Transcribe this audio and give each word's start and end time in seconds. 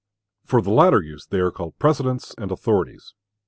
For 0.45 0.63
the 0.63 0.71
latter 0.71 1.03
use 1.03 1.27
they 1.27 1.37
are 1.37 1.51
called 1.51 1.77
"precedents" 1.77 2.33
and 2.35 2.51
"authorities." 2.51 3.13